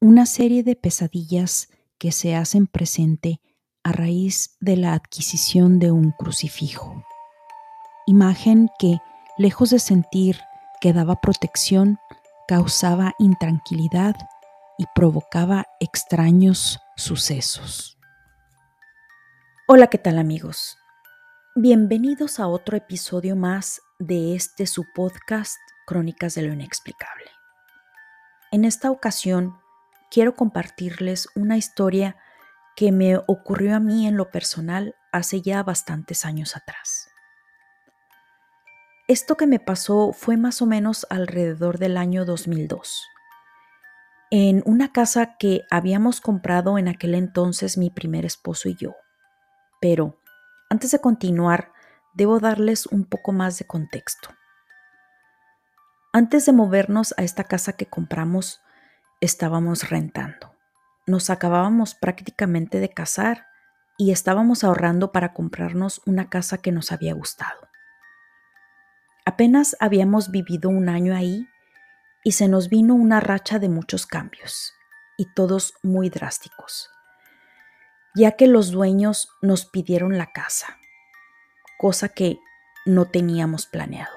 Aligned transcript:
una 0.00 0.26
serie 0.26 0.62
de 0.62 0.76
pesadillas 0.76 1.68
que 1.98 2.12
se 2.12 2.36
hacen 2.36 2.66
presente 2.66 3.40
a 3.82 3.92
raíz 3.92 4.56
de 4.60 4.76
la 4.76 4.92
adquisición 4.92 5.78
de 5.78 5.90
un 5.90 6.12
crucifijo. 6.12 7.02
Imagen 8.06 8.68
que, 8.78 8.98
lejos 9.38 9.70
de 9.70 9.78
sentir 9.78 10.40
que 10.80 10.92
daba 10.92 11.20
protección, 11.20 11.98
causaba 12.46 13.14
intranquilidad 13.18 14.14
y 14.76 14.84
provocaba 14.94 15.66
extraños 15.80 16.78
sucesos. 16.96 17.98
Hola, 19.66 19.86
¿qué 19.86 19.98
tal 19.98 20.18
amigos? 20.18 20.76
Bienvenidos 21.54 22.38
a 22.38 22.48
otro 22.48 22.76
episodio 22.76 23.34
más 23.34 23.80
de 23.98 24.34
este 24.34 24.66
su 24.66 24.84
podcast 24.94 25.56
Crónicas 25.86 26.34
de 26.34 26.42
lo 26.42 26.52
Inexplicable. 26.52 27.30
En 28.52 28.66
esta 28.66 28.90
ocasión 28.90 29.56
quiero 30.16 30.34
compartirles 30.34 31.28
una 31.34 31.58
historia 31.58 32.16
que 32.74 32.90
me 32.90 33.18
ocurrió 33.18 33.76
a 33.76 33.80
mí 33.80 34.06
en 34.06 34.16
lo 34.16 34.30
personal 34.30 34.94
hace 35.12 35.42
ya 35.42 35.62
bastantes 35.62 36.24
años 36.24 36.56
atrás. 36.56 37.10
Esto 39.08 39.36
que 39.36 39.46
me 39.46 39.60
pasó 39.60 40.14
fue 40.14 40.38
más 40.38 40.62
o 40.62 40.66
menos 40.66 41.06
alrededor 41.10 41.78
del 41.78 41.98
año 41.98 42.24
2002, 42.24 43.06
en 44.30 44.62
una 44.64 44.90
casa 44.90 45.36
que 45.36 45.66
habíamos 45.70 46.22
comprado 46.22 46.78
en 46.78 46.88
aquel 46.88 47.14
entonces 47.14 47.76
mi 47.76 47.90
primer 47.90 48.24
esposo 48.24 48.70
y 48.70 48.74
yo. 48.74 48.94
Pero, 49.82 50.18
antes 50.70 50.92
de 50.92 50.98
continuar, 50.98 51.72
debo 52.14 52.40
darles 52.40 52.86
un 52.86 53.04
poco 53.04 53.32
más 53.32 53.58
de 53.58 53.66
contexto. 53.66 54.30
Antes 56.14 56.46
de 56.46 56.52
movernos 56.52 57.12
a 57.18 57.22
esta 57.22 57.44
casa 57.44 57.74
que 57.74 57.84
compramos, 57.84 58.62
estábamos 59.20 59.88
rentando. 59.90 60.54
Nos 61.06 61.30
acabábamos 61.30 61.94
prácticamente 61.94 62.80
de 62.80 62.88
casar 62.88 63.46
y 63.96 64.12
estábamos 64.12 64.64
ahorrando 64.64 65.12
para 65.12 65.32
comprarnos 65.32 66.02
una 66.04 66.28
casa 66.28 66.58
que 66.58 66.72
nos 66.72 66.92
había 66.92 67.14
gustado. 67.14 67.68
Apenas 69.24 69.76
habíamos 69.80 70.30
vivido 70.30 70.68
un 70.68 70.88
año 70.88 71.14
ahí 71.14 71.48
y 72.22 72.32
se 72.32 72.48
nos 72.48 72.68
vino 72.68 72.94
una 72.94 73.20
racha 73.20 73.58
de 73.58 73.68
muchos 73.68 74.06
cambios, 74.06 74.72
y 75.16 75.26
todos 75.32 75.74
muy 75.82 76.10
drásticos, 76.10 76.90
ya 78.14 78.32
que 78.32 78.46
los 78.46 78.70
dueños 78.70 79.28
nos 79.42 79.64
pidieron 79.66 80.18
la 80.18 80.32
casa, 80.32 80.76
cosa 81.78 82.08
que 82.08 82.38
no 82.84 83.06
teníamos 83.06 83.66
planeado. 83.66 84.16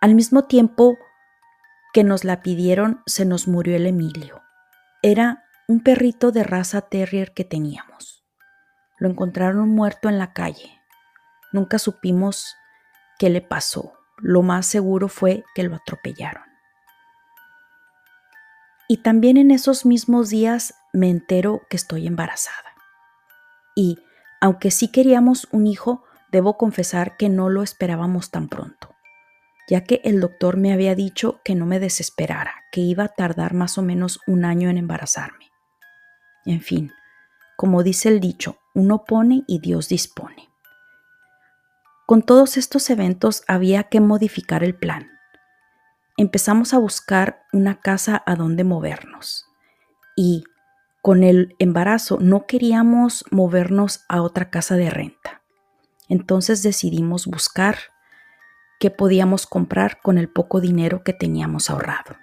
Al 0.00 0.14
mismo 0.14 0.44
tiempo 0.44 0.98
que 1.96 2.04
nos 2.04 2.24
la 2.24 2.42
pidieron, 2.42 3.00
se 3.06 3.24
nos 3.24 3.48
murió 3.48 3.74
el 3.74 3.86
Emilio. 3.86 4.42
Era 5.00 5.46
un 5.66 5.82
perrito 5.82 6.30
de 6.30 6.44
raza 6.44 6.82
terrier 6.82 7.32
que 7.32 7.42
teníamos. 7.42 8.22
Lo 8.98 9.08
encontraron 9.08 9.70
muerto 9.70 10.10
en 10.10 10.18
la 10.18 10.34
calle. 10.34 10.78
Nunca 11.54 11.78
supimos 11.78 12.54
qué 13.18 13.30
le 13.30 13.40
pasó. 13.40 13.94
Lo 14.18 14.42
más 14.42 14.66
seguro 14.66 15.08
fue 15.08 15.42
que 15.54 15.62
lo 15.62 15.74
atropellaron. 15.74 16.44
Y 18.88 18.98
también 18.98 19.38
en 19.38 19.50
esos 19.50 19.86
mismos 19.86 20.28
días 20.28 20.74
me 20.92 21.08
entero 21.08 21.62
que 21.70 21.78
estoy 21.78 22.06
embarazada. 22.06 22.74
Y, 23.74 24.00
aunque 24.42 24.70
sí 24.70 24.88
queríamos 24.88 25.48
un 25.50 25.66
hijo, 25.66 26.04
debo 26.30 26.58
confesar 26.58 27.16
que 27.16 27.30
no 27.30 27.48
lo 27.48 27.62
esperábamos 27.62 28.30
tan 28.30 28.50
pronto, 28.50 28.94
ya 29.68 29.82
que 29.84 30.00
el 30.04 30.20
doctor 30.20 30.56
me 30.56 30.72
había 30.72 30.94
dicho 30.94 31.40
que 31.44 31.54
no 31.54 31.66
me 31.66 31.80
desesperara, 31.80 32.64
que 32.72 32.80
iba 32.80 33.04
a 33.04 33.08
tardar 33.08 33.54
más 33.54 33.78
o 33.78 33.82
menos 33.82 34.20
un 34.26 34.44
año 34.44 34.70
en 34.70 34.78
embarazarme. 34.78 35.50
En 36.44 36.60
fin, 36.60 36.92
como 37.56 37.82
dice 37.82 38.08
el 38.08 38.20
dicho, 38.20 38.58
uno 38.74 39.04
pone 39.04 39.42
y 39.46 39.60
Dios 39.60 39.88
dispone. 39.88 40.48
Con 42.06 42.22
todos 42.22 42.56
estos 42.56 42.88
eventos 42.90 43.42
había 43.48 43.84
que 43.84 44.00
modificar 44.00 44.62
el 44.62 44.76
plan. 44.76 45.10
Empezamos 46.16 46.72
a 46.72 46.78
buscar 46.78 47.42
una 47.52 47.80
casa 47.80 48.22
a 48.26 48.36
donde 48.36 48.62
movernos 48.62 49.46
y 50.14 50.44
con 51.02 51.24
el 51.24 51.54
embarazo 51.58 52.18
no 52.20 52.46
queríamos 52.46 53.24
movernos 53.30 54.04
a 54.08 54.22
otra 54.22 54.50
casa 54.50 54.76
de 54.76 54.90
renta. 54.90 55.42
Entonces 56.08 56.62
decidimos 56.62 57.26
buscar 57.26 57.76
qué 58.78 58.90
podíamos 58.90 59.46
comprar 59.46 60.00
con 60.02 60.18
el 60.18 60.28
poco 60.28 60.60
dinero 60.60 61.02
que 61.02 61.12
teníamos 61.12 61.70
ahorrado. 61.70 62.16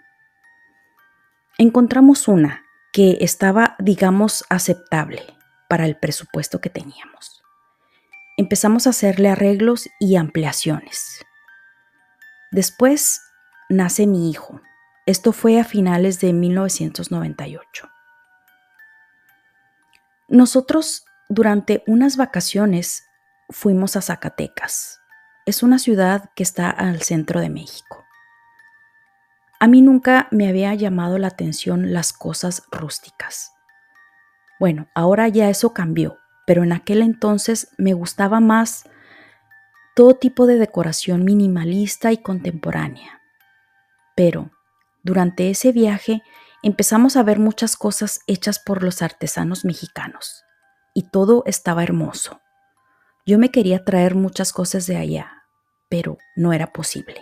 Encontramos 1.58 2.28
una 2.28 2.64
que 2.92 3.18
estaba, 3.22 3.76
digamos, 3.80 4.46
aceptable 4.50 5.24
para 5.68 5.86
el 5.86 5.98
presupuesto 5.98 6.62
que 6.62 6.70
teníamos 6.70 7.44
empezamos 8.38 8.88
a 8.88 8.92
hacerle 8.92 9.30
arreglos 9.30 9.90
y 10.00 10.16
ampliaciones. 10.16 11.26
Después 12.52 13.22
nace 13.70 14.08
mi 14.08 14.30
hijo. 14.30 14.62
Esto 15.06 15.32
fue 15.34 15.60
a 15.60 15.64
finales 15.64 16.20
de 16.20 16.34
1998. 16.34 17.90
Nosotros 20.30 21.06
durante 21.30 21.84
unas 21.88 22.18
vacaciones 22.18 23.04
fuimos 23.50 23.96
a 23.96 24.02
Zacatecas. 24.02 25.00
Es 25.46 25.64
una 25.64 25.80
ciudad 25.80 26.30
que 26.36 26.44
está 26.44 26.70
al 26.70 27.02
centro 27.02 27.40
de 27.40 27.50
México. 27.50 28.06
A 29.60 29.68
mí 29.68 29.82
nunca 29.82 30.28
me 30.32 30.48
había 30.48 30.74
llamado 30.74 31.18
la 31.18 31.28
atención 31.28 31.94
las 31.94 32.14
cosas 32.14 32.64
rústicas. 32.72 33.52
Bueno, 34.60 34.88
ahora 34.94 35.28
ya 35.28 35.50
eso 35.50 35.74
cambió 35.74 36.18
pero 36.46 36.64
en 36.64 36.74
aquel 36.74 37.02
entonces 37.02 37.70
me 37.78 37.94
gustaba 37.94 38.40
más 38.40 38.90
todo 39.96 40.16
tipo 40.16 40.48
de 40.48 40.58
decoración 40.58 41.24
minimalista 41.24 42.12
y 42.12 42.18
contemporánea. 42.18 43.22
Pero 44.16 44.52
durante 45.04 45.50
ese 45.50 45.72
viaje 45.72 46.24
empezamos 46.64 47.16
a 47.16 47.24
ver 47.24 47.40
muchas 47.40 47.78
cosas 47.78 48.22
hechas 48.28 48.60
por 48.60 48.84
los 48.84 49.02
artesanos 49.02 49.66
mexicanos 49.66 50.44
y 50.94 51.04
todo 51.04 51.44
estaba 51.46 51.84
hermoso. 51.84 52.42
Yo 53.26 53.40
me 53.40 53.52
quería 53.52 53.86
traer 53.86 54.16
muchas 54.16 54.52
cosas 54.52 54.86
de 54.86 54.98
allá, 54.98 55.44
pero 55.90 56.18
no 56.36 56.52
era 56.52 56.74
posible. 56.74 57.22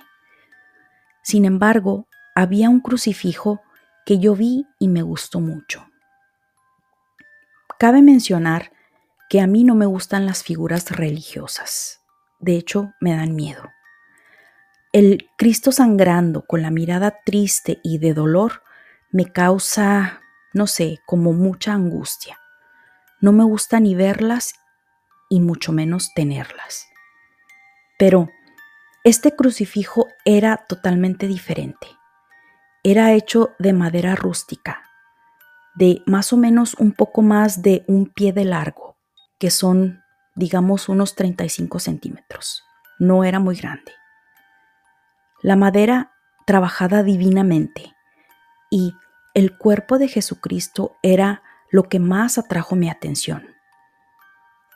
Sin 1.24 1.46
embargo, 1.46 2.08
había 2.34 2.70
un 2.70 2.80
crucifijo 2.80 3.62
que 4.06 4.18
yo 4.18 4.36
vi 4.36 4.66
y 4.80 4.88
me 4.88 5.04
gustó 5.04 5.40
mucho. 5.40 5.88
Cabe 7.78 8.02
mencionar 8.02 8.72
que 9.30 9.42
a 9.42 9.48
mí 9.48 9.64
no 9.64 9.76
me 9.76 9.86
gustan 9.86 10.26
las 10.26 10.44
figuras 10.44 10.90
religiosas. 10.90 12.02
De 12.40 12.56
hecho, 12.56 12.94
me 13.00 13.16
dan 13.16 13.36
miedo. 13.36 13.70
El 14.94 15.30
Cristo 15.38 15.72
sangrando 15.72 16.46
con 16.46 16.64
la 16.64 16.72
mirada 16.72 17.20
triste 17.24 17.80
y 17.84 18.00
de 18.00 18.14
dolor 18.14 18.64
me 19.12 19.32
causa, 19.32 20.22
no 20.54 20.66
sé, 20.66 21.00
como 21.06 21.32
mucha 21.32 21.74
angustia. 21.74 22.40
No 23.20 23.32
me 23.32 23.44
gusta 23.44 23.80
ni 23.80 23.94
verlas 23.94 24.54
y 25.32 25.40
mucho 25.40 25.72
menos 25.72 26.14
tenerlas. 26.14 26.90
Pero 27.98 28.30
este 29.06 29.34
crucifijo 29.34 30.10
era 30.26 30.58
totalmente 30.68 31.26
diferente. 31.26 31.88
Era 32.84 33.14
hecho 33.14 33.56
de 33.58 33.72
madera 33.72 34.14
rústica, 34.16 34.84
de 35.74 36.04
más 36.06 36.34
o 36.34 36.38
menos 36.38 36.74
un 36.74 36.92
poco 36.92 37.22
más 37.22 37.62
de 37.62 37.86
un 37.88 38.08
pie 38.08 38.34
de 38.34 38.44
largo 38.44 38.98
que 39.40 39.52
son, 39.52 40.04
digamos, 40.36 40.90
unos 40.90 41.16
35 41.16 41.80
centímetros. 41.80 42.64
No 43.00 43.24
era 43.24 43.40
muy 43.40 43.56
grande. 43.56 43.94
La 45.42 45.56
madera 45.56 46.12
trabajada 46.46 47.04
divinamente 47.04 47.96
y 48.70 48.94
el 49.34 49.58
cuerpo 49.58 49.98
de 49.98 50.10
Jesucristo 50.10 50.98
era 51.02 51.42
lo 51.70 51.84
que 51.84 52.00
más 52.00 52.38
atrajo 52.38 52.76
mi 52.76 52.90
atención, 52.90 53.51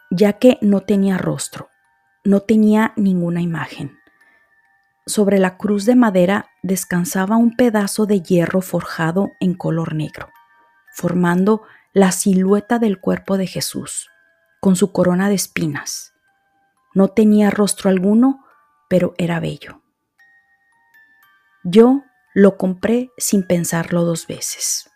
ya 0.10 0.34
que 0.34 0.58
no 0.62 0.82
tenía 0.82 1.18
rostro, 1.18 1.70
no 2.24 2.42
tenía 2.42 2.94
ninguna 2.96 3.42
imagen. 3.42 3.98
Sobre 5.06 5.38
la 5.38 5.58
cruz 5.58 5.86
de 5.86 5.96
madera 5.96 6.50
descansaba 6.64 7.38
un 7.38 7.56
pedazo 7.56 8.06
de 8.06 8.22
hierro 8.22 8.62
forjado 8.62 9.32
en 9.40 9.54
color 9.54 9.94
negro, 9.94 10.30
formando 10.94 11.64
la 11.94 12.12
silueta 12.12 12.80
del 12.80 13.00
cuerpo 13.00 13.38
de 13.38 13.48
Jesús 13.48 14.10
con 14.60 14.76
su 14.76 14.92
corona 14.92 15.30
de 15.30 15.36
espinas. 15.36 16.14
No 16.96 17.10
tenía 17.10 17.52
rostro 17.52 17.92
alguno, 17.92 18.44
pero 18.90 19.14
era 19.20 19.40
bello. 19.40 19.84
Yo 21.64 22.04
lo 22.34 22.58
compré 22.58 23.12
sin 23.18 23.46
pensarlo 23.46 24.06
dos 24.06 24.26
veces. 24.26 24.90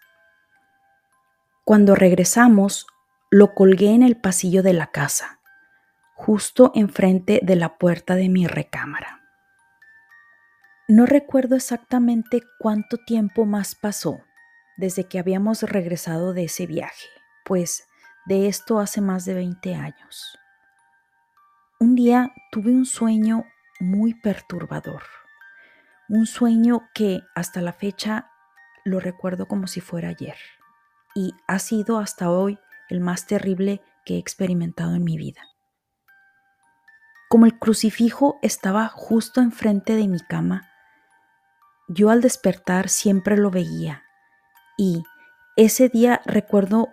Cuando 1.63 1.93
regresamos, 1.93 2.87
lo 3.31 3.53
colgué 3.53 3.93
en 3.93 4.01
el 4.01 4.17
pasillo 4.17 4.63
de 4.63 4.73
la 4.73 4.87
casa, 4.87 5.39
justo 6.15 6.71
enfrente 6.73 7.39
de 7.43 7.55
la 7.55 7.77
puerta 7.77 8.15
de 8.15 8.27
mi 8.27 8.47
recámara. 8.47 9.21
No 10.87 11.05
recuerdo 11.05 11.55
exactamente 11.55 12.41
cuánto 12.57 12.97
tiempo 12.97 13.45
más 13.45 13.75
pasó, 13.75 14.23
desde 14.77 15.03
que 15.03 15.19
habíamos 15.19 15.61
regresado 15.61 16.33
de 16.33 16.45
ese 16.45 16.65
viaje, 16.65 17.07
pues 17.45 17.87
de 18.25 18.47
esto 18.47 18.79
hace 18.79 18.99
más 18.99 19.25
de 19.25 19.35
20 19.35 19.75
años. 19.75 20.39
Un 21.79 21.95
día 21.95 22.33
tuve 22.51 22.71
un 22.71 22.85
sueño 22.85 23.45
muy 23.79 24.15
perturbador, 24.15 25.03
un 26.07 26.25
sueño 26.25 26.89
que 26.95 27.21
hasta 27.35 27.61
la 27.61 27.73
fecha 27.73 28.31
lo 28.85 28.99
recuerdo 28.99 29.47
como 29.47 29.67
si 29.67 29.81
fuera 29.81 30.09
ayer 30.09 30.37
y 31.13 31.35
ha 31.47 31.59
sido 31.59 31.99
hasta 31.99 32.31
hoy 32.31 32.57
el 32.89 32.99
más 32.99 33.25
terrible 33.27 33.81
que 34.05 34.15
he 34.15 34.17
experimentado 34.17 34.95
en 34.95 35.03
mi 35.03 35.17
vida. 35.17 35.41
Como 37.29 37.45
el 37.45 37.59
crucifijo 37.59 38.39
estaba 38.41 38.87
justo 38.87 39.41
enfrente 39.41 39.95
de 39.95 40.07
mi 40.07 40.19
cama, 40.19 40.67
yo 41.87 42.09
al 42.09 42.21
despertar 42.21 42.89
siempre 42.89 43.37
lo 43.37 43.51
veía 43.51 44.03
y 44.77 45.03
ese 45.55 45.89
día 45.89 46.21
recuerdo 46.25 46.89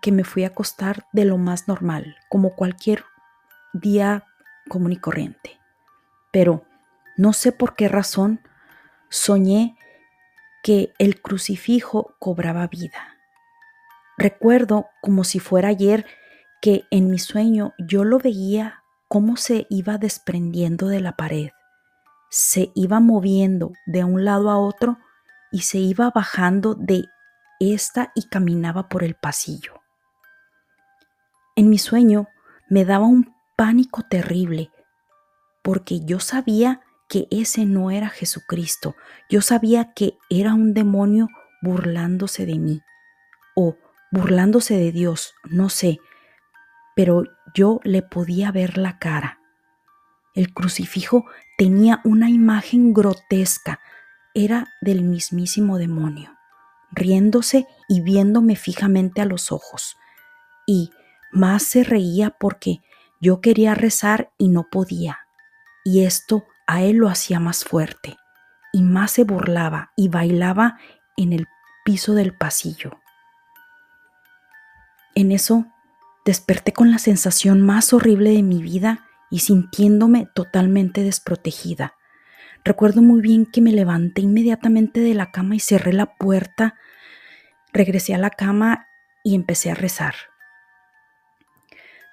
que 0.00 0.12
me 0.12 0.24
fui 0.24 0.44
a 0.44 0.48
acostar 0.48 1.06
de 1.12 1.24
lo 1.24 1.38
más 1.38 1.68
normal, 1.68 2.16
como 2.28 2.54
cualquier 2.54 3.04
día 3.72 4.24
común 4.68 4.92
y 4.92 4.96
corriente. 4.96 5.58
Pero 6.30 6.64
no 7.16 7.32
sé 7.32 7.52
por 7.52 7.74
qué 7.74 7.88
razón 7.88 8.40
soñé 9.08 9.76
que 10.62 10.92
el 10.98 11.20
crucifijo 11.20 12.14
cobraba 12.18 12.66
vida. 12.66 13.11
Recuerdo 14.18 14.86
como 15.00 15.24
si 15.24 15.40
fuera 15.40 15.68
ayer 15.68 16.06
que 16.60 16.84
en 16.90 17.10
mi 17.10 17.18
sueño 17.18 17.74
yo 17.78 18.04
lo 18.04 18.18
veía 18.18 18.82
cómo 19.08 19.36
se 19.36 19.66
iba 19.68 19.98
desprendiendo 19.98 20.88
de 20.88 21.00
la 21.00 21.16
pared, 21.16 21.50
se 22.30 22.70
iba 22.74 23.00
moviendo 23.00 23.72
de 23.86 24.04
un 24.04 24.24
lado 24.24 24.50
a 24.50 24.58
otro 24.58 24.98
y 25.50 25.62
se 25.62 25.78
iba 25.78 26.10
bajando 26.10 26.74
de 26.74 27.04
esta 27.60 28.12
y 28.14 28.28
caminaba 28.28 28.88
por 28.88 29.04
el 29.04 29.14
pasillo. 29.14 29.82
En 31.56 31.68
mi 31.68 31.78
sueño 31.78 32.28
me 32.68 32.84
daba 32.84 33.06
un 33.06 33.34
pánico 33.56 34.02
terrible 34.02 34.70
porque 35.62 36.00
yo 36.04 36.20
sabía 36.20 36.80
que 37.08 37.28
ese 37.30 37.66
no 37.66 37.90
era 37.90 38.08
Jesucristo, 38.08 38.96
yo 39.28 39.42
sabía 39.42 39.92
que 39.92 40.16
era 40.30 40.54
un 40.54 40.72
demonio 40.74 41.28
burlándose 41.60 42.46
de 42.46 42.58
mí 42.58 42.80
o 43.54 43.76
burlándose 44.12 44.76
de 44.76 44.92
Dios, 44.92 45.34
no 45.50 45.70
sé, 45.70 45.98
pero 46.94 47.24
yo 47.54 47.80
le 47.82 48.02
podía 48.02 48.52
ver 48.52 48.78
la 48.78 48.98
cara. 48.98 49.40
El 50.34 50.52
crucifijo 50.54 51.24
tenía 51.58 52.00
una 52.04 52.30
imagen 52.30 52.92
grotesca, 52.92 53.80
era 54.34 54.68
del 54.80 55.02
mismísimo 55.02 55.78
demonio, 55.78 56.30
riéndose 56.90 57.66
y 57.88 58.00
viéndome 58.02 58.54
fijamente 58.56 59.20
a 59.20 59.26
los 59.26 59.50
ojos. 59.50 59.96
Y 60.66 60.90
más 61.32 61.62
se 61.62 61.82
reía 61.82 62.30
porque 62.38 62.80
yo 63.20 63.40
quería 63.40 63.74
rezar 63.74 64.30
y 64.38 64.48
no 64.48 64.68
podía. 64.70 65.20
Y 65.84 66.04
esto 66.04 66.44
a 66.66 66.82
él 66.82 66.96
lo 66.96 67.08
hacía 67.08 67.40
más 67.40 67.64
fuerte. 67.64 68.16
Y 68.72 68.82
más 68.82 69.10
se 69.10 69.24
burlaba 69.24 69.92
y 69.96 70.08
bailaba 70.08 70.78
en 71.16 71.32
el 71.32 71.46
piso 71.84 72.14
del 72.14 72.34
pasillo. 72.34 73.01
En 75.14 75.32
eso 75.32 75.66
Desperté 76.24 76.72
con 76.72 76.92
la 76.92 76.98
sensación 76.98 77.62
más 77.62 77.92
horrible 77.92 78.30
de 78.30 78.42
mi 78.42 78.62
vida 78.62 79.06
y 79.28 79.40
sintiéndome 79.40 80.28
totalmente 80.34 81.02
desprotegida. 81.02 81.94
Recuerdo 82.64 83.02
muy 83.02 83.20
bien 83.20 83.44
que 83.44 83.60
me 83.60 83.72
levanté 83.72 84.22
inmediatamente 84.22 85.00
de 85.00 85.14
la 85.14 85.32
cama 85.32 85.56
y 85.56 85.60
cerré 85.60 85.92
la 85.92 86.14
puerta. 86.14 86.76
Regresé 87.72 88.14
a 88.14 88.18
la 88.18 88.30
cama 88.30 88.86
y 89.24 89.34
empecé 89.34 89.72
a 89.72 89.74
rezar. 89.74 90.14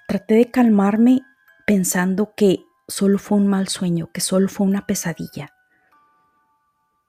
Traté 0.08 0.34
de 0.34 0.50
calmarme 0.50 1.20
pensando 1.66 2.32
que 2.36 2.64
solo 2.88 3.18
fue 3.18 3.38
un 3.38 3.46
mal 3.46 3.68
sueño, 3.68 4.10
que 4.12 4.20
solo 4.20 4.48
fue 4.48 4.66
una 4.66 4.86
pesadilla. 4.86 5.50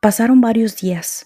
Pasaron 0.02 0.40
varios 0.40 0.78
días 0.78 1.26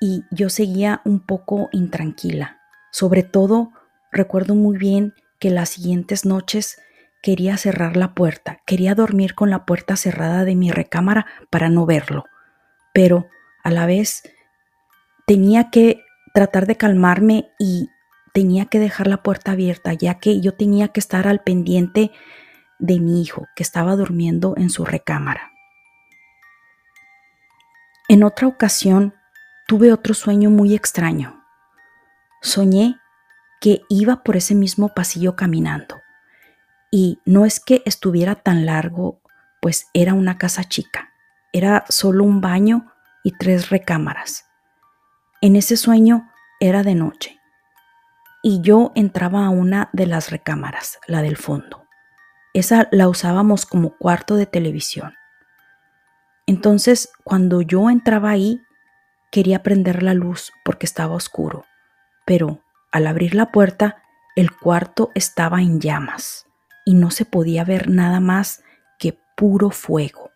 y 0.00 0.22
yo 0.30 0.50
seguía 0.50 1.00
un 1.04 1.18
poco 1.18 1.68
intranquila, 1.72 2.60
sobre 2.94 3.24
todo 3.24 3.72
Recuerdo 4.14 4.54
muy 4.54 4.78
bien 4.78 5.12
que 5.40 5.50
las 5.50 5.70
siguientes 5.70 6.24
noches 6.24 6.80
quería 7.20 7.56
cerrar 7.56 7.96
la 7.96 8.14
puerta, 8.14 8.60
quería 8.64 8.94
dormir 8.94 9.34
con 9.34 9.50
la 9.50 9.66
puerta 9.66 9.96
cerrada 9.96 10.44
de 10.44 10.54
mi 10.54 10.70
recámara 10.70 11.26
para 11.50 11.68
no 11.68 11.84
verlo, 11.84 12.24
pero 12.92 13.26
a 13.64 13.72
la 13.72 13.86
vez 13.86 14.22
tenía 15.26 15.70
que 15.70 16.04
tratar 16.32 16.66
de 16.66 16.76
calmarme 16.76 17.50
y 17.58 17.88
tenía 18.32 18.66
que 18.66 18.78
dejar 18.78 19.08
la 19.08 19.24
puerta 19.24 19.50
abierta, 19.50 19.94
ya 19.94 20.20
que 20.20 20.40
yo 20.40 20.54
tenía 20.54 20.88
que 20.88 21.00
estar 21.00 21.26
al 21.26 21.40
pendiente 21.40 22.12
de 22.78 23.00
mi 23.00 23.20
hijo, 23.20 23.48
que 23.56 23.64
estaba 23.64 23.96
durmiendo 23.96 24.54
en 24.56 24.70
su 24.70 24.84
recámara. 24.84 25.50
En 28.08 28.22
otra 28.22 28.46
ocasión 28.46 29.12
tuve 29.66 29.92
otro 29.92 30.14
sueño 30.14 30.50
muy 30.50 30.72
extraño. 30.72 31.43
Soñé 32.44 33.00
que 33.58 33.80
iba 33.88 34.22
por 34.22 34.36
ese 34.36 34.54
mismo 34.54 34.90
pasillo 34.90 35.34
caminando. 35.34 36.02
Y 36.90 37.20
no 37.24 37.46
es 37.46 37.58
que 37.58 37.82
estuviera 37.86 38.34
tan 38.34 38.66
largo, 38.66 39.22
pues 39.62 39.86
era 39.94 40.12
una 40.12 40.36
casa 40.36 40.62
chica. 40.64 41.14
Era 41.54 41.86
solo 41.88 42.22
un 42.22 42.42
baño 42.42 42.92
y 43.24 43.32
tres 43.32 43.70
recámaras. 43.70 44.44
En 45.40 45.56
ese 45.56 45.78
sueño 45.78 46.30
era 46.60 46.82
de 46.82 46.94
noche. 46.94 47.40
Y 48.42 48.60
yo 48.60 48.92
entraba 48.94 49.46
a 49.46 49.48
una 49.48 49.88
de 49.94 50.06
las 50.06 50.30
recámaras, 50.30 50.98
la 51.06 51.22
del 51.22 51.38
fondo. 51.38 51.88
Esa 52.52 52.88
la 52.90 53.08
usábamos 53.08 53.64
como 53.64 53.96
cuarto 53.96 54.36
de 54.36 54.44
televisión. 54.44 55.14
Entonces, 56.46 57.08
cuando 57.24 57.62
yo 57.62 57.88
entraba 57.88 58.28
ahí, 58.28 58.60
quería 59.32 59.62
prender 59.62 60.02
la 60.02 60.12
luz 60.12 60.52
porque 60.62 60.84
estaba 60.84 61.14
oscuro, 61.14 61.64
pero 62.24 62.62
al 62.92 63.06
abrir 63.06 63.34
la 63.34 63.52
puerta, 63.52 64.02
el 64.36 64.56
cuarto 64.56 65.10
estaba 65.14 65.60
en 65.60 65.80
llamas 65.80 66.46
y 66.84 66.94
no 66.94 67.10
se 67.10 67.24
podía 67.24 67.64
ver 67.64 67.88
nada 67.88 68.20
más 68.20 68.62
que 68.98 69.18
puro 69.36 69.70
fuego. 69.70 70.30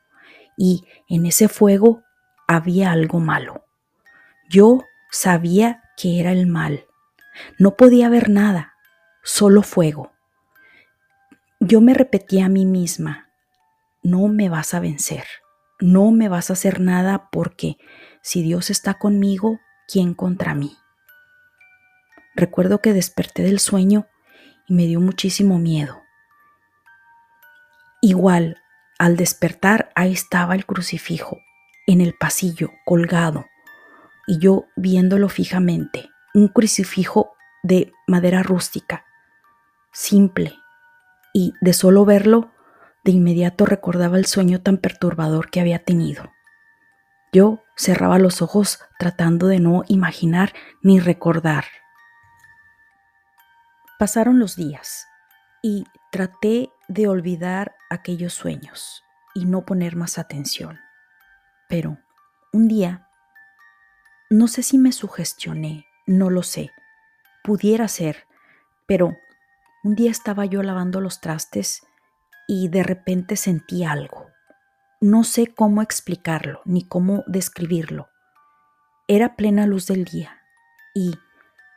Y 0.56 0.87
en 1.08 1.26
ese 1.26 1.49
fuego 1.49 2.02
había 2.46 2.93
algo 2.93 3.20
malo. 3.20 3.64
Yo 4.49 4.85
sabía 5.11 5.82
que 5.96 6.20
era 6.20 6.32
el 6.32 6.46
mal. 6.46 6.87
No 7.58 7.77
podía 7.77 8.08
ver 8.08 8.31
nada, 8.31 8.74
solo 9.22 9.62
fuego. 9.62 10.12
Yo 11.60 11.81
me 11.81 11.94
repetía 11.94 12.46
a 12.46 12.48
mí 12.48 12.65
misma, 12.65 13.29
no 14.03 14.29
me 14.29 14.48
vas 14.48 14.74
a 14.74 14.81
vencer, 14.81 15.24
no 15.81 16.10
me 16.12 16.29
vas 16.29 16.51
a 16.51 16.55
hacer 16.55 16.81
nada 16.81 17.29
porque 17.31 17.77
si 18.22 18.43
Dios 18.43 18.70
está 18.70 18.94
conmigo, 18.94 19.60
¿quién 19.86 20.15
contra 20.15 20.55
mí? 20.55 20.77
Recuerdo 22.38 22.80
que 22.80 22.92
desperté 22.92 23.42
del 23.42 23.58
sueño 23.58 24.06
y 24.68 24.74
me 24.74 24.86
dio 24.86 25.00
muchísimo 25.00 25.58
miedo. 25.58 26.02
Igual, 28.00 28.62
al 28.96 29.16
despertar, 29.16 29.90
ahí 29.96 30.12
estaba 30.12 30.54
el 30.54 30.64
crucifijo, 30.64 31.40
en 31.88 32.00
el 32.00 32.14
pasillo, 32.14 32.70
colgado, 32.84 33.46
y 34.28 34.38
yo 34.38 34.66
viéndolo 34.76 35.28
fijamente, 35.28 36.10
un 36.32 36.46
crucifijo 36.46 37.32
de 37.64 37.90
madera 38.06 38.44
rústica, 38.44 39.04
simple, 39.90 40.54
y 41.34 41.54
de 41.60 41.72
solo 41.72 42.04
verlo, 42.04 42.52
de 43.02 43.10
inmediato 43.10 43.66
recordaba 43.66 44.16
el 44.16 44.26
sueño 44.26 44.60
tan 44.60 44.76
perturbador 44.76 45.50
que 45.50 45.60
había 45.60 45.80
tenido. 45.80 46.30
Yo 47.32 47.64
cerraba 47.76 48.20
los 48.20 48.42
ojos 48.42 48.78
tratando 48.96 49.48
de 49.48 49.58
no 49.58 49.82
imaginar 49.88 50.52
ni 50.82 51.00
recordar. 51.00 51.64
Pasaron 53.98 54.38
los 54.38 54.55
días 54.55 55.08
y 55.60 55.84
traté 56.12 56.70
de 56.86 57.08
olvidar 57.08 57.74
aquellos 57.90 58.32
sueños 58.32 59.02
y 59.34 59.44
no 59.44 59.67
poner 59.67 59.96
más 59.96 60.19
atención. 60.19 60.78
Pero 61.69 61.98
un 62.52 62.69
día, 62.69 63.08
no 64.31 64.46
sé 64.46 64.62
si 64.62 64.78
me 64.78 64.93
sugestioné, 64.93 65.84
no 66.06 66.31
lo 66.31 66.44
sé, 66.44 66.70
pudiera 67.43 67.88
ser, 67.88 68.28
pero 68.86 69.17
un 69.82 69.96
día 69.96 70.12
estaba 70.12 70.44
yo 70.44 70.62
lavando 70.62 71.00
los 71.00 71.20
trastes 71.20 71.82
y 72.46 72.69
de 72.69 72.84
repente 72.84 73.34
sentí 73.34 73.82
algo. 73.82 74.31
No 75.00 75.24
sé 75.24 75.52
cómo 75.52 75.82
explicarlo 75.82 76.60
ni 76.64 76.86
cómo 76.86 77.24
describirlo. 77.26 78.10
Era 79.08 79.34
plena 79.34 79.67
luz 79.67 79.88
del 79.88 80.05
día 80.05 80.40
y 80.94 81.19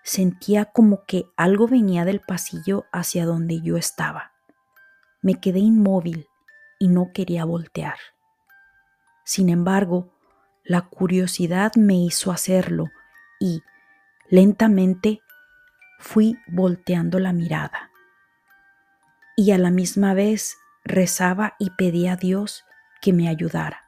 Sentía 0.04 0.66
como 0.66 1.06
que 1.06 1.26
algo 1.38 1.68
venía 1.68 2.06
del 2.06 2.22
pasillo 2.22 2.86
hacia 2.92 3.26
donde 3.26 3.62
yo 3.62 3.78
estaba. 3.78 4.32
Me 5.22 5.36
quedé 5.40 5.60
inmóvil 5.60 6.28
y 6.80 6.88
no 6.88 7.12
quería 7.14 7.46
voltear. 7.46 7.98
Sin 9.24 9.50
embargo, 9.50 10.12
la 10.64 10.82
curiosidad 10.82 11.74
me 11.76 11.96
hizo 11.96 12.32
hacerlo 12.32 12.90
y 13.40 13.62
lentamente 14.30 15.22
fui 16.00 16.38
volteando 16.48 17.20
la 17.20 17.34
mirada 17.34 17.92
y 19.36 19.52
a 19.52 19.58
la 19.58 19.72
misma 19.72 20.14
vez 20.14 20.58
rezaba 20.84 21.56
y 21.60 21.72
pedía 21.72 22.14
a 22.14 22.16
Dios 22.16 22.66
que 23.02 23.14
me 23.14 23.30
ayudara. 23.30 23.82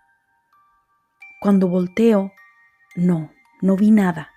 Cuando 1.42 1.68
volteo, 1.68 2.32
no, 2.96 3.32
no 3.62 3.76
vi 3.76 3.92
nada, 3.92 4.32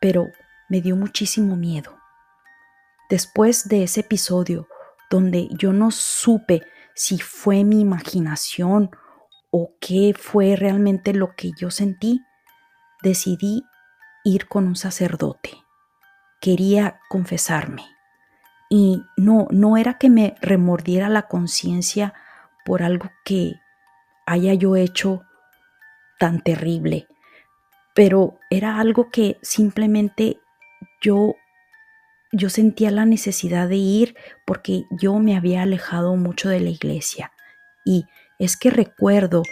pero 0.00 0.28
me 0.68 0.80
dio 0.80 0.96
muchísimo 0.96 1.56
miedo. 1.56 1.96
Después 3.08 3.68
de 3.68 3.84
ese 3.84 4.00
episodio 4.00 4.68
donde 5.10 5.48
yo 5.52 5.72
no 5.72 5.90
supe 5.90 6.62
si 6.94 7.18
fue 7.18 7.62
mi 7.62 7.80
imaginación 7.80 8.90
o 9.50 9.74
qué 9.80 10.14
fue 10.18 10.56
realmente 10.56 11.14
lo 11.14 11.34
que 11.36 11.52
yo 11.56 11.70
sentí, 11.70 12.20
decidí 13.02 13.62
ir 14.24 14.48
con 14.48 14.66
un 14.66 14.76
sacerdote. 14.76 15.50
Quería 16.40 17.00
confesarme. 17.08 17.84
Y 18.68 19.02
no, 19.16 19.46
no 19.50 19.76
era 19.76 19.98
que 19.98 20.10
me 20.10 20.34
remordiera 20.40 21.08
la 21.08 21.28
conciencia 21.28 22.12
por 22.64 22.82
algo 22.82 23.10
que 23.24 23.54
haya 24.26 24.54
yo 24.54 24.74
hecho 24.74 25.22
tan 26.18 26.40
terrible, 26.40 27.06
pero 27.94 28.38
era 28.50 28.80
algo 28.80 29.10
que 29.10 29.38
simplemente 29.42 30.40
yo 31.00 31.36
yo 32.32 32.50
sentía 32.50 32.90
la 32.90 33.06
necesidad 33.06 33.68
de 33.68 33.76
ir 33.76 34.16
porque 34.44 34.84
yo 34.90 35.18
me 35.18 35.36
había 35.36 35.62
alejado 35.62 36.16
mucho 36.16 36.48
de 36.48 36.60
la 36.60 36.70
iglesia. 36.70 37.32
Y 37.84 38.06
es 38.38 38.56
que 38.56 38.70
recuerdo 38.70 39.42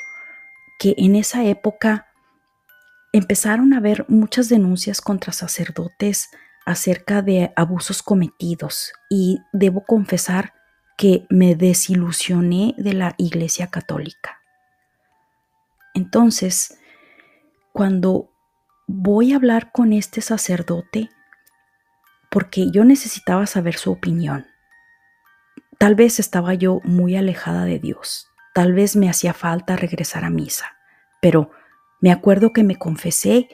que 0.79 0.95
en 0.99 1.15
esa 1.15 1.45
época 1.45 2.09
empezaron 3.13 3.73
a 3.73 3.79
haber 3.79 4.05
muchas 4.09 4.49
denuncias 4.49 5.01
contra 5.01 5.33
sacerdotes 5.33 6.31
acerca 6.67 7.23
de 7.23 7.53
abusos 7.57 8.03
cometidos 8.03 8.93
y 9.09 9.39
debo 9.53 9.85
confesar 9.85 10.53
que 10.97 11.27
me 11.31 11.55
desilusioné 11.55 12.75
de 12.77 12.93
la 12.93 13.15
Iglesia 13.19 13.69
Católica. 13.69 14.41
Entonces, 15.95 16.79
cuando 17.73 18.31
voy 18.87 19.33
a 19.33 19.37
hablar 19.37 19.71
con 19.73 19.93
este 19.93 20.21
sacerdote, 20.21 21.11
porque 22.35 22.69
yo 22.73 22.85
necesitaba 22.85 23.47
saber 23.47 23.77
su 23.77 23.93
opinión. 23.93 24.49
Tal 25.79 25.95
vez 25.95 26.19
estaba 26.19 26.53
yo 26.55 26.81
muy 26.83 27.15
alejada 27.15 27.65
de 27.65 27.79
Dios, 27.79 28.27
tal 28.55 28.73
vez 28.73 28.97
me 28.97 29.09
hacía 29.09 29.33
falta 29.33 29.77
regresar 29.77 30.25
a 30.25 30.31
misa, 30.31 30.77
pero 31.23 31.53
me 32.01 32.11
acuerdo 32.11 32.53
que 32.53 32.65
me 32.65 32.75
confesé 32.75 33.51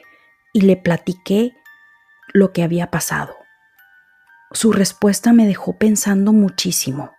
y 0.51 0.61
le 0.61 0.77
platiqué 0.77 1.53
lo 2.33 2.53
que 2.53 2.63
había 2.63 2.89
pasado. 2.89 3.35
Su 4.51 4.71
respuesta 4.71 5.31
me 5.31 5.45
dejó 5.45 5.77
pensando 5.77 6.33
muchísimo. 6.33 7.11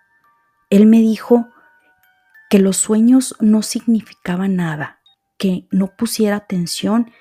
Él 0.69 0.87
me 0.87 0.99
dijo 0.99 1.49
que 2.51 2.59
los 2.59 2.77
sueños 2.77 3.37
no 3.39 3.63
significaban 3.63 4.57
nada, 4.57 5.01
que 5.39 5.69
no 5.71 5.95
pusiera 5.95 6.35
atención 6.35 7.13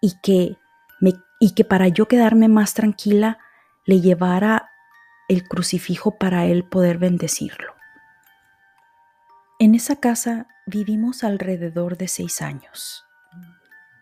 y 0.00 0.14
que, 0.20 0.56
me, 1.00 1.12
y 1.38 1.54
que 1.54 1.64
para 1.64 1.86
yo 1.86 2.08
quedarme 2.08 2.48
más 2.48 2.74
tranquila 2.74 3.38
le 3.88 4.02
llevara 4.02 4.70
el 5.28 5.48
crucifijo 5.48 6.18
para 6.18 6.44
él 6.44 6.62
poder 6.62 6.98
bendecirlo. 6.98 7.74
En 9.58 9.74
esa 9.74 9.96
casa 9.96 10.46
vivimos 10.66 11.24
alrededor 11.24 11.96
de 11.96 12.06
seis 12.06 12.42
años 12.42 13.06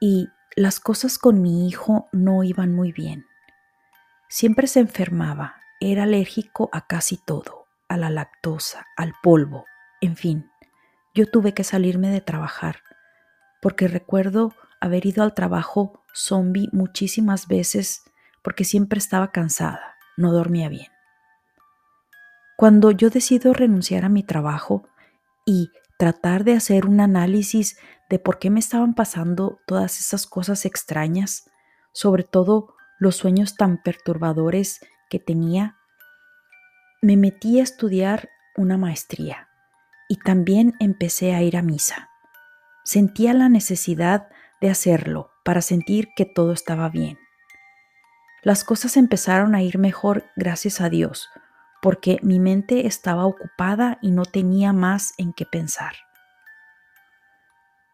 y 0.00 0.28
las 0.56 0.80
cosas 0.80 1.18
con 1.18 1.40
mi 1.40 1.68
hijo 1.68 2.08
no 2.10 2.42
iban 2.42 2.74
muy 2.74 2.90
bien. 2.90 3.26
Siempre 4.28 4.66
se 4.66 4.80
enfermaba, 4.80 5.54
era 5.78 6.02
alérgico 6.02 6.68
a 6.72 6.88
casi 6.88 7.16
todo, 7.16 7.68
a 7.86 7.96
la 7.96 8.10
lactosa, 8.10 8.88
al 8.96 9.14
polvo, 9.22 9.66
en 10.00 10.16
fin. 10.16 10.50
Yo 11.14 11.30
tuve 11.30 11.54
que 11.54 11.62
salirme 11.62 12.10
de 12.10 12.20
trabajar, 12.20 12.80
porque 13.62 13.86
recuerdo 13.86 14.52
haber 14.80 15.06
ido 15.06 15.22
al 15.22 15.32
trabajo 15.32 16.02
zombie 16.12 16.70
muchísimas 16.72 17.46
veces 17.46 18.02
porque 18.46 18.62
siempre 18.62 19.00
estaba 19.00 19.32
cansada, 19.32 19.96
no 20.16 20.30
dormía 20.30 20.68
bien. 20.68 20.86
Cuando 22.56 22.92
yo 22.92 23.10
decido 23.10 23.52
renunciar 23.52 24.04
a 24.04 24.08
mi 24.08 24.22
trabajo 24.22 24.86
y 25.44 25.72
tratar 25.98 26.44
de 26.44 26.52
hacer 26.52 26.86
un 26.86 27.00
análisis 27.00 27.76
de 28.08 28.20
por 28.20 28.38
qué 28.38 28.50
me 28.50 28.60
estaban 28.60 28.94
pasando 28.94 29.58
todas 29.66 29.98
esas 29.98 30.28
cosas 30.28 30.64
extrañas, 30.64 31.50
sobre 31.92 32.22
todo 32.22 32.76
los 33.00 33.16
sueños 33.16 33.56
tan 33.56 33.82
perturbadores 33.82 34.78
que 35.10 35.18
tenía, 35.18 35.76
me 37.02 37.16
metí 37.16 37.58
a 37.58 37.64
estudiar 37.64 38.28
una 38.56 38.78
maestría 38.78 39.48
y 40.08 40.18
también 40.18 40.74
empecé 40.78 41.34
a 41.34 41.42
ir 41.42 41.56
a 41.56 41.62
misa. 41.62 42.10
Sentía 42.84 43.34
la 43.34 43.48
necesidad 43.48 44.28
de 44.60 44.70
hacerlo 44.70 45.32
para 45.44 45.62
sentir 45.62 46.10
que 46.14 46.26
todo 46.26 46.52
estaba 46.52 46.88
bien 46.90 47.18
las 48.46 48.62
cosas 48.62 48.96
empezaron 48.96 49.56
a 49.56 49.62
ir 49.62 49.76
mejor 49.76 50.30
gracias 50.36 50.80
a 50.80 50.88
Dios, 50.88 51.30
porque 51.82 52.20
mi 52.22 52.38
mente 52.38 52.86
estaba 52.86 53.26
ocupada 53.26 53.98
y 54.02 54.12
no 54.12 54.24
tenía 54.24 54.72
más 54.72 55.14
en 55.18 55.32
qué 55.32 55.44
pensar. 55.44 55.94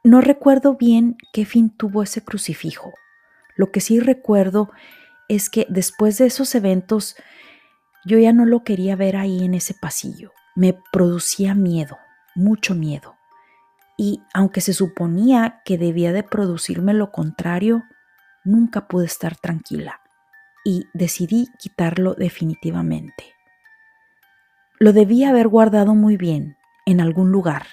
No 0.04 0.20
recuerdo 0.20 0.76
bien 0.76 1.16
qué 1.32 1.46
fin 1.46 1.74
tuvo 1.74 2.02
ese 2.02 2.22
crucifijo. 2.22 2.92
Lo 3.56 3.72
que 3.72 3.80
sí 3.80 3.98
recuerdo 3.98 4.70
es 5.26 5.48
que 5.48 5.66
después 5.70 6.18
de 6.18 6.26
esos 6.26 6.54
eventos 6.54 7.16
yo 8.04 8.18
ya 8.18 8.34
no 8.34 8.44
lo 8.44 8.62
quería 8.62 8.94
ver 8.94 9.16
ahí 9.16 9.46
en 9.46 9.54
ese 9.54 9.72
pasillo. 9.72 10.32
Me 10.54 10.78
producía 10.92 11.54
miedo, 11.54 11.96
mucho 12.34 12.74
miedo. 12.74 13.16
Y 13.96 14.22
aunque 14.34 14.60
se 14.60 14.74
suponía 14.74 15.62
que 15.64 15.78
debía 15.78 16.12
de 16.12 16.24
producirme 16.24 16.92
lo 16.92 17.10
contrario, 17.10 17.84
nunca 18.44 18.86
pude 18.86 19.06
estar 19.06 19.34
tranquila 19.34 20.01
y 20.64 20.86
decidí 20.92 21.48
quitarlo 21.58 22.14
definitivamente. 22.14 23.34
Lo 24.78 24.92
debía 24.92 25.30
haber 25.30 25.48
guardado 25.48 25.94
muy 25.94 26.16
bien, 26.16 26.56
en 26.86 27.00
algún 27.00 27.30
lugar. 27.30 27.66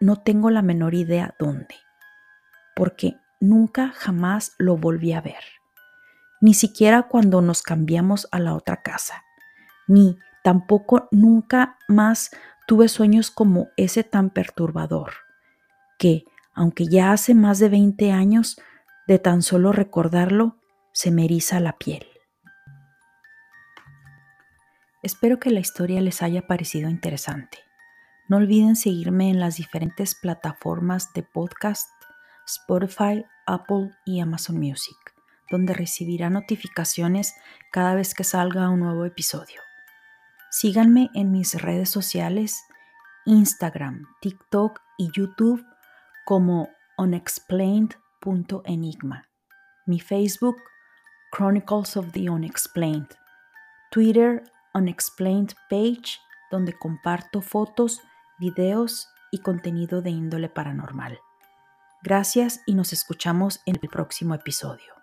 No 0.00 0.16
tengo 0.16 0.50
la 0.50 0.62
menor 0.62 0.94
idea 0.94 1.34
dónde, 1.38 1.74
porque 2.74 3.16
nunca 3.40 3.92
jamás 3.94 4.54
lo 4.58 4.76
volví 4.76 5.12
a 5.12 5.20
ver, 5.20 5.42
ni 6.40 6.54
siquiera 6.54 7.04
cuando 7.04 7.40
nos 7.40 7.62
cambiamos 7.62 8.28
a 8.30 8.38
la 8.38 8.54
otra 8.54 8.82
casa, 8.82 9.24
ni 9.86 10.18
tampoco 10.44 11.08
nunca 11.10 11.78
más 11.88 12.30
tuve 12.66 12.88
sueños 12.88 13.30
como 13.30 13.68
ese 13.76 14.04
tan 14.04 14.30
perturbador, 14.30 15.12
que, 15.98 16.24
aunque 16.54 16.86
ya 16.86 17.12
hace 17.12 17.34
más 17.34 17.58
de 17.58 17.68
20 17.68 18.12
años, 18.12 18.60
de 19.06 19.18
tan 19.18 19.42
solo 19.42 19.72
recordarlo, 19.72 20.58
se 20.92 21.10
me 21.10 21.24
eriza 21.24 21.60
la 21.60 21.78
piel. 21.78 22.06
Espero 25.06 25.38
que 25.38 25.50
la 25.50 25.60
historia 25.60 26.00
les 26.00 26.20
haya 26.20 26.48
parecido 26.48 26.90
interesante. 26.90 27.58
No 28.28 28.38
olviden 28.38 28.74
seguirme 28.74 29.30
en 29.30 29.38
las 29.38 29.54
diferentes 29.54 30.16
plataformas 30.16 31.12
de 31.12 31.22
podcast, 31.22 31.88
Spotify, 32.44 33.24
Apple 33.46 33.92
y 34.04 34.18
Amazon 34.18 34.58
Music, 34.58 34.96
donde 35.48 35.74
recibirá 35.74 36.28
notificaciones 36.28 37.36
cada 37.70 37.94
vez 37.94 38.14
que 38.14 38.24
salga 38.24 38.68
un 38.68 38.80
nuevo 38.80 39.04
episodio. 39.04 39.60
Síganme 40.50 41.08
en 41.14 41.30
mis 41.30 41.54
redes 41.54 41.88
sociales, 41.88 42.64
Instagram, 43.26 44.08
TikTok 44.20 44.80
y 44.98 45.12
YouTube 45.12 45.64
como 46.24 46.68
unexplained.enigma. 46.98 49.28
Mi 49.86 50.00
Facebook, 50.00 50.56
Chronicles 51.30 51.96
of 51.96 52.10
the 52.10 52.28
Unexplained. 52.28 53.14
Twitter, 53.92 54.42
Unexplained 54.76 55.54
Page, 55.70 56.20
donde 56.50 56.74
comparto 56.78 57.40
fotos, 57.40 58.02
videos 58.38 59.08
y 59.32 59.38
contenido 59.38 60.02
de 60.02 60.10
índole 60.10 60.48
paranormal. 60.48 61.18
Gracias 62.02 62.60
y 62.66 62.74
nos 62.74 62.92
escuchamos 62.92 63.60
en 63.66 63.76
el 63.80 63.88
próximo 63.88 64.34
episodio. 64.34 64.95